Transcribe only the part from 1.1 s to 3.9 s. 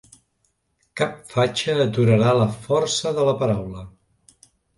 fatxa aturarà la força de la paraula.